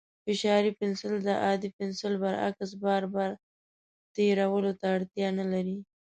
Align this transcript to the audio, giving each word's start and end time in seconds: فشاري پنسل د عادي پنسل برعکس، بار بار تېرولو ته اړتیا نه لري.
فشاري 0.25 0.71
پنسل 0.79 1.13
د 1.27 1.29
عادي 1.43 1.69
پنسل 1.77 2.13
برعکس، 2.21 2.69
بار 2.83 3.03
بار 3.13 3.29
تېرولو 4.15 4.71
ته 4.79 4.85
اړتیا 4.95 5.27
نه 5.39 5.45
لري. 5.53 5.77